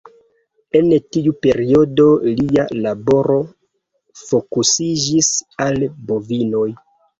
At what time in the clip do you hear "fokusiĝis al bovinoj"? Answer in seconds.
4.25-6.67